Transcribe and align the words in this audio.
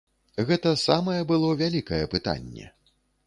Гэта 0.47 0.71
самае 0.83 1.19
было 1.33 1.51
вялікае 1.61 2.01
пытанне. 2.13 2.65